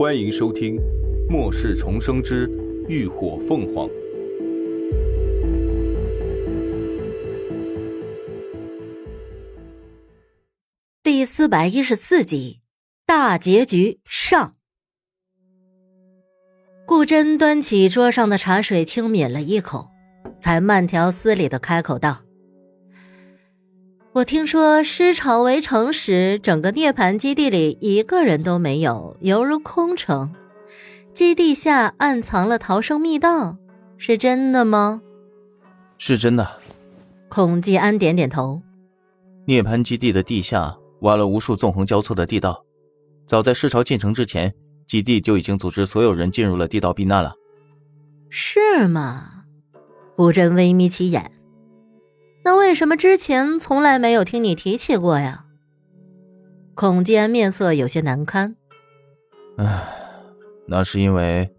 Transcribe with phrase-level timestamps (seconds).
[0.00, 0.76] 欢迎收听
[1.30, 2.48] 《末世重生之
[2.88, 3.86] 浴火凤凰》
[11.02, 12.60] 第四百一十四集
[13.04, 14.56] 大结局上。
[16.86, 19.90] 顾真端起桌上的茶水，轻抿了一口，
[20.40, 22.22] 才慢条斯理的开口道。
[24.12, 30.34] 我听说尸潮围城时，整个涅槃基地里一个人都没有，犹如空城。
[31.14, 33.56] 基地下暗藏了逃生密道，
[33.98, 35.00] 是真的吗？
[35.96, 36.48] 是真的。
[37.28, 38.60] 孔继安点点头。
[39.46, 42.64] 涅槃基地的地下挖了无数纵横交错的地道，
[43.26, 44.52] 早在尸潮进城之前，
[44.88, 47.32] 基地就已经组织所有人进入了地道避难了。
[48.28, 49.44] 是吗？
[50.16, 51.30] 古真微眯起眼。
[52.70, 55.44] 为什么之前从来没有听你提起过呀？
[56.76, 58.54] 孔坚面色有些难堪。
[59.56, 59.82] 唉，
[60.68, 61.52] 那是因为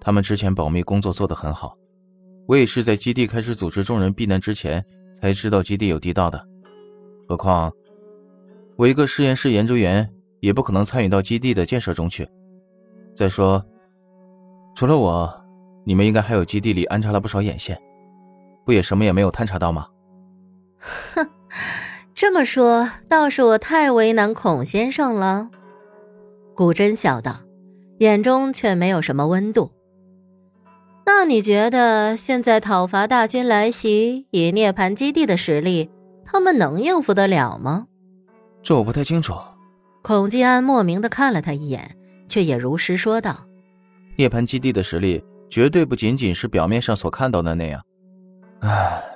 [0.00, 1.76] 他们之前保密工作做得很好，
[2.46, 4.82] 我也是在基地开始组织众人避难之前
[5.20, 6.42] 才知道基地有地道的。
[7.28, 7.70] 何况
[8.76, 10.10] 我一个实验室研究员
[10.40, 12.26] 也不可能参与到基地的建设中去。
[13.14, 13.62] 再说，
[14.74, 15.30] 除了我，
[15.84, 17.78] 你们应该还有基地里安插了不少眼线，
[18.64, 19.88] 不也什么也没有探查到吗？
[21.14, 21.30] 哼，
[22.14, 25.48] 这么说倒是我太为难孔先生了。
[26.54, 27.40] 古真笑道，
[27.98, 29.72] 眼中却没有什么温度。
[31.06, 35.90] 那你觉得现在讨伐大军来袭，以涅槃基地的实力，
[36.24, 37.86] 他们能应付得了吗？
[38.62, 39.34] 这我不太清楚。
[40.02, 41.96] 孔继安莫名的看了他一眼，
[42.28, 43.46] 却也如实说道
[44.16, 47.82] ：“涅槃基地的实力绝对不仅仅是表面上所看到的那样。”
[48.60, 49.13] 唉。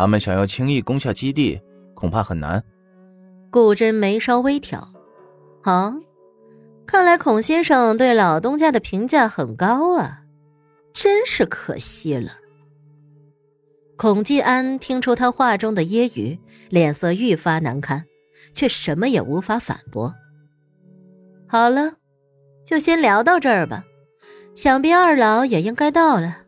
[0.00, 1.60] 他们想要轻易攻下基地，
[1.92, 2.64] 恐怕很难。
[3.50, 4.94] 顾真眉梢微挑，
[5.64, 5.94] 啊，
[6.86, 10.22] 看来孔先生对老东家的评价很高啊，
[10.94, 12.32] 真是可惜了。
[13.98, 16.38] 孔继安听出他话中的揶揄，
[16.70, 18.06] 脸色愈发难堪，
[18.54, 20.14] 却什么也无法反驳。
[21.46, 21.96] 好了，
[22.64, 23.84] 就先聊到这儿吧。
[24.54, 26.38] 想必二老也应该到了，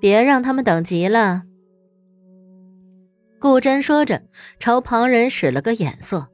[0.00, 1.44] 别让他们等急了。
[3.38, 4.22] 顾真说着，
[4.58, 6.26] 朝旁人使了个眼色，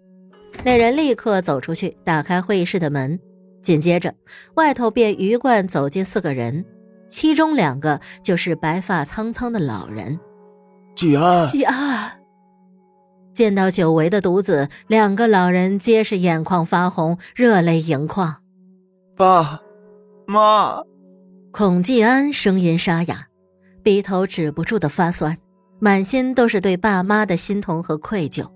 [0.64, 3.18] 那人立刻走出去，打开会议室的门。
[3.62, 4.12] 紧接着，
[4.54, 6.64] 外头便鱼贯走进四个人，
[7.08, 10.18] 其中两个就是白发苍苍的老人。
[10.94, 12.18] 季安，季安。
[13.32, 18.36] 见到久违的独子，两个老人皆是眼眶发红，热泪盈眶。
[19.16, 19.60] 爸，
[20.26, 20.82] 妈。
[21.50, 23.26] 孔季安声音沙哑，
[23.82, 25.36] 鼻头止不住的发酸。
[25.84, 28.48] 满心都是对爸妈的心疼和愧疚。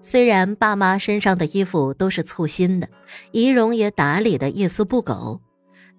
[0.00, 2.88] 虽然爸妈身上的衣服都是簇新的，
[3.30, 5.42] 仪容也打理的一丝不苟，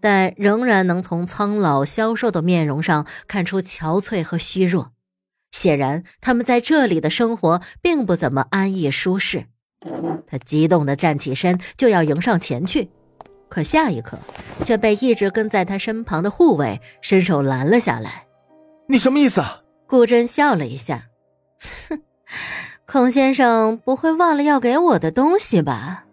[0.01, 4.93] 但仍然能从苍老消瘦的面容上看出憔悴和虚弱。
[5.51, 9.45] 显然，他们在这里的生活并不怎么安逸舒适。
[10.25, 12.89] 他激动地站起身，就要迎上前去，
[13.47, 14.17] 可下一刻
[14.63, 18.25] 却被一直跟在他身旁的护卫伸手拦了下来。
[18.89, 21.09] “你什么意思啊？”顾真笑了一下，
[21.89, 22.01] 哼，
[22.85, 26.05] 孔先生不会忘了要给我的东西吧？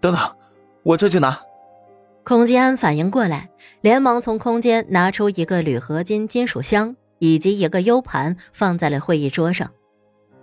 [0.00, 0.20] 等等，
[0.82, 1.40] 我这就拿。
[2.24, 9.68] 孔吉安反应过来，连忙从空间拿出一个铝合金金属箱以及一个 U 盘，放在了会议桌上。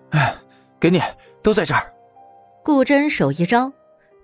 [0.10, 0.36] 哎，
[0.80, 1.02] 给你，
[1.42, 1.94] 都在这儿。
[2.64, 3.72] 顾真手一招，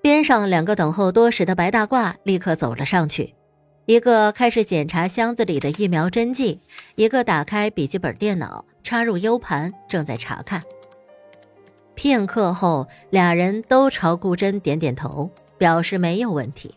[0.01, 3.33] 边上两个等候多时的白大褂立刻走了上去。
[3.85, 6.59] 一个开始检查箱子里的疫苗针剂，
[6.95, 10.61] 一个打开笔记本电脑，插入 U 盘，正在查看。
[11.93, 16.73] 片刻后，俩人都朝顾真点点头，表示没有问题。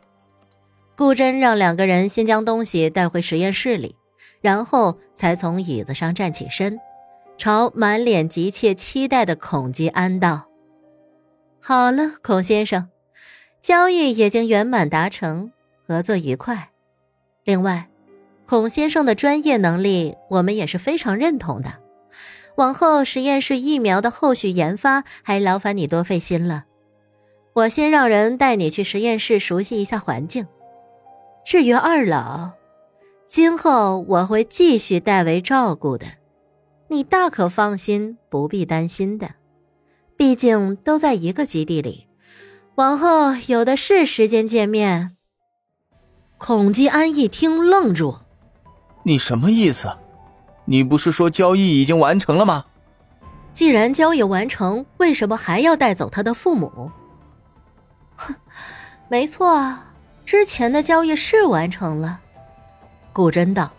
[0.96, 3.96] 顾真让两个人先将东西带回实验室里，
[4.42, 6.78] 然后才从椅子上站起身，
[7.38, 10.48] 朝满脸急切期待的孔吉安道
[11.58, 12.88] ：“好了，孔先生，
[13.62, 15.52] 交易已经圆满达成，
[15.86, 16.70] 合作愉快。”
[17.48, 17.88] 另外，
[18.46, 21.72] 孔先生的专业能力我们也是非常认同的。
[22.56, 26.66] 往后实验室疫苗的后续研发，还劳烦你多费心了。
[27.54, 30.46] 我先让人带你去实验室熟悉一下环境。
[31.42, 32.50] 至于二老，
[33.26, 36.04] 今后我会继续代为照顾的，
[36.88, 39.30] 你大可放心，不必担心的。
[40.18, 42.08] 毕竟都在一个基地里，
[42.74, 45.14] 往后有的是时间见面。
[46.38, 48.16] 孔继安一听，愣住
[49.02, 49.92] ：“你什么意思？
[50.66, 52.64] 你不是说交易已经完成了吗？
[53.52, 56.92] 既然交易完成，为什么还要带走他的父母
[58.14, 58.34] ？”“哼，
[59.10, 59.92] 没错啊，
[60.24, 62.20] 之前的交易是完成了，
[63.12, 63.72] 顾真道。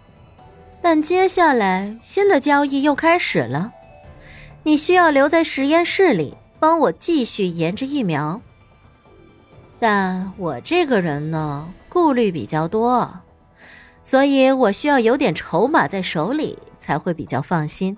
[0.82, 3.72] 但接下来新的交易又开始了，
[4.64, 8.42] 你需要留在实验室里帮我继续研制疫苗。
[9.80, 13.22] 但我这个人呢，顾虑比较多，
[14.04, 17.98] 所以我需要有点筹码在手里才会比较放心。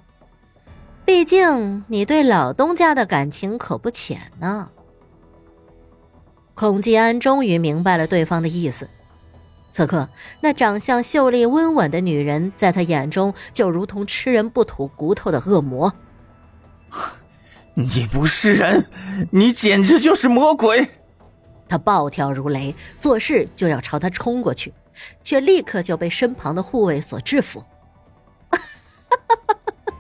[1.04, 4.70] 毕竟你对老东家的感情可不浅呢。
[6.54, 8.88] 孔继安终于明白了对方的意思。
[9.72, 10.08] 此刻，
[10.42, 15.92] 那长相秀丽温婉的女人，在他眼中就如同吃人不吐骨头的恶魔。
[17.74, 18.86] 你不是人，
[19.32, 20.88] 你简直就是魔鬼！
[21.72, 24.74] 他暴跳如雷，做事就要朝他冲过去，
[25.24, 27.62] 却立刻就被身旁的护卫所制服。
[28.50, 29.94] 哈哈哈哈哈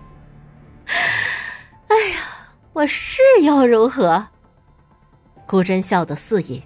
[1.88, 4.28] 哎呀，我是又如何？
[5.48, 6.64] 顾真笑得肆意。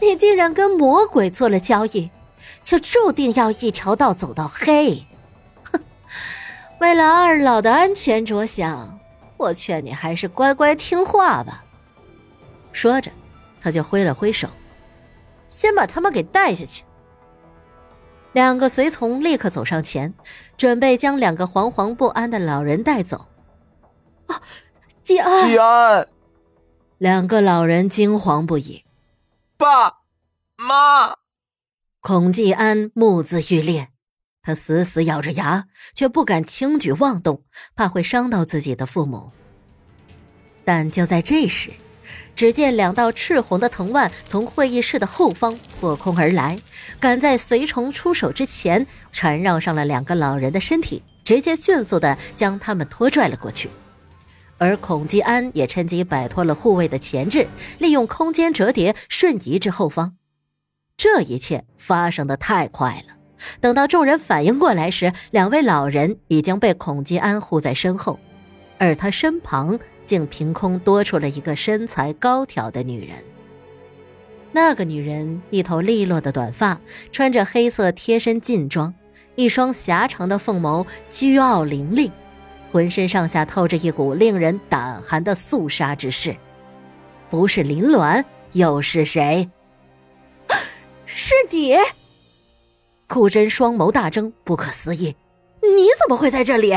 [0.00, 2.10] 你竟然跟魔鬼做了交易，
[2.64, 5.06] 就注定要一条道走到黑。
[5.62, 5.78] 哼！
[6.80, 8.98] 为了二老的安全着想，
[9.36, 11.64] 我劝你还是乖乖听话吧。
[12.72, 13.10] 说着，
[13.66, 14.48] 他就挥了挥手，
[15.48, 16.84] 先把他们给带下去。
[18.32, 20.14] 两个随从立刻走上前，
[20.56, 23.26] 准备将两个惶惶不安的老人带走。
[24.28, 24.40] 啊！
[25.02, 26.06] 季安，季安！
[26.98, 28.84] 两个老人惊惶不已。
[29.56, 30.02] 爸
[30.56, 31.16] 妈，
[32.00, 33.88] 孔季安目眦欲裂，
[34.42, 37.42] 他死死咬着牙，却不敢轻举妄动，
[37.74, 39.32] 怕会伤到自己的父母。
[40.64, 41.72] 但就在这时，
[42.36, 46.58] 只见两道赤红的藤蔓从会议室的后方破空而来，
[47.00, 53.70] 赶在随从出手之前，缠绕上了两个老人的身体，直接迅速的将他们拖拽了过去。
[54.58, 57.48] 而孔吉安也趁机摆脱了护卫的钳制，
[57.78, 60.16] 利用空间折叠瞬移至后方。
[60.98, 63.14] 这一切发生的太快了，
[63.60, 68.18] 等到众人反应过来时，两位老人已经被孔吉安护在身后，
[68.78, 73.16] 而他身旁竟凭空多出了一个身材高挑的女人。
[74.52, 76.80] 那个女人一头利落的短发，
[77.12, 78.94] 穿着黑色贴身劲装，
[79.34, 82.10] 一双狭长的凤眸倨傲凌厉。
[82.72, 86.36] 浑身上下透着一股令人胆寒的肃杀之势，
[87.30, 89.48] 不是林鸾又是谁？
[91.06, 91.76] 是你！
[93.06, 95.14] 顾真双眸大睁，不可思议
[95.62, 96.76] ：“你怎么会在这里？”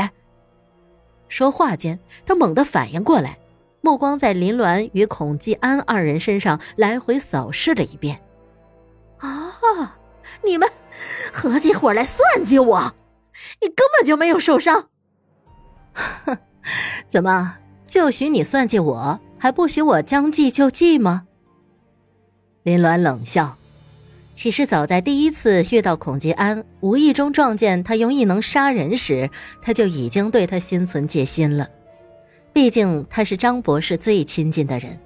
[1.30, 3.38] 说话间，他猛地反应过来，
[3.80, 8.20] 目光在林鸾与孔继安二人身上来回扫视了一遍。
[9.18, 9.96] “啊，
[10.44, 10.68] 你们
[11.32, 12.94] 合起伙来算计我！
[13.62, 14.88] 你根本就没有受伤。”
[15.94, 16.36] 哼，
[17.08, 21.26] 怎么就许你算计我，还不许我将计就计吗？
[22.64, 23.56] 林鸾冷笑。
[24.40, 29.28] 其实早在第一次遇到孔吉安，无意中撞见他用异能杀人时，
[29.60, 31.68] 他就已经对他心存戒心了。
[32.50, 34.98] 毕竟他是张博士最亲近的人，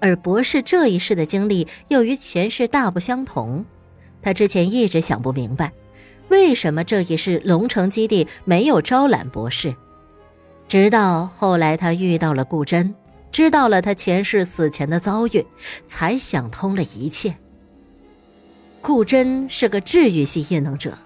[0.00, 3.62] 而博士这一世的经历又与前世大不相同。
[4.22, 5.70] 他之前一直想不明白，
[6.28, 9.76] 为什么这一世龙城基地没有招揽博士。
[10.66, 12.94] 直到后来，他遇到了顾真，
[13.30, 15.44] 知道了他前世死前的遭遇，
[15.86, 17.36] 才想通了一切。
[18.80, 20.96] 顾真是个治愈系异能者，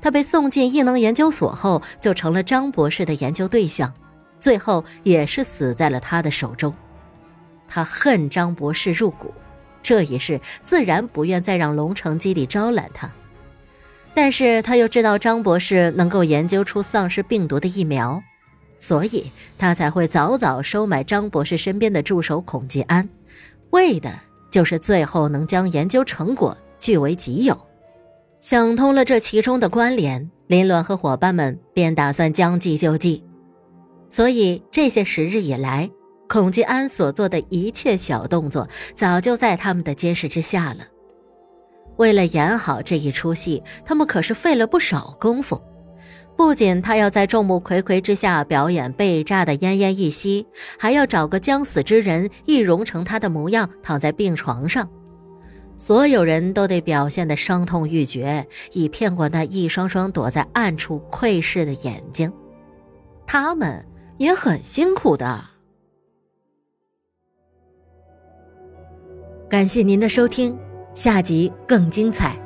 [0.00, 3.92] 他被送进异能研究所后，就成了张博士的研究对象，
[4.38, 6.74] 最后也是死在了他的手中。
[7.68, 9.32] 他恨张博士入骨，
[9.82, 13.10] 这一世自然不愿再让龙城基地招揽他。
[14.12, 18.22] 但是他又知道张博士能够研究出丧尸病毒的疫苗。
[18.78, 23.08] 所以他才会早早收买张博士身边的助手孔吉安，
[23.70, 24.12] 为的
[24.50, 26.54] 就是最后能将研究成果
[26.84, 27.58] 据为己有。
[28.42, 33.24] 想通了这其中的关联，林鸾和伙伴们便打算将计就计。
[34.10, 35.90] 所以这些时日以来，
[36.28, 40.80] 孔继安所做的一切小动作，早就在他们的监视之下了。
[41.96, 45.58] 为了演好这一出戏，他们可是费了不少功夫。
[46.36, 50.46] 不仅他要在众目睽睽之下表演被炸的奄奄一息，
[50.78, 54.86] 还要找个将死之人易容成他的模样躺在病床上，
[55.76, 62.32] 所有人都得表现的伤痛欲绝，以骗过那一双双躲在暗处窥视的眼睛。
[63.26, 63.84] 他们
[64.18, 65.44] 也很辛苦的。
[69.48, 70.56] 感谢您的收听，
[70.94, 72.43] 下集更精彩。